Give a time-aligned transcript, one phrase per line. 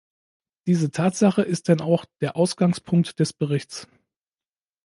[0.65, 3.87] Diese Tatsache ist denn auch der Ausgangspunkt des Berichts.